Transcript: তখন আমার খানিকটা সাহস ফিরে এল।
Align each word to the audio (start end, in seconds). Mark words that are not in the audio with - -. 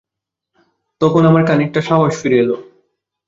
তখন 1.01 1.21
আমার 1.25 1.43
খানিকটা 1.47 1.81
সাহস 1.89 2.13
ফিরে 2.21 2.37
এল। 2.39 2.51